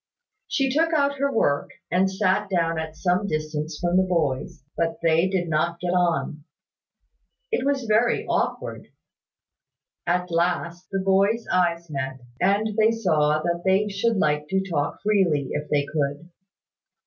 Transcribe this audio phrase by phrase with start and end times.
[0.47, 4.97] She took out her work, and sat down at some distance from the boys; but
[5.03, 6.43] they did not get on.
[7.51, 8.87] It was very awkward.
[10.07, 14.99] At last, the boys' eyes met, and they saw that they should like to talk
[15.03, 16.31] freely, if they could.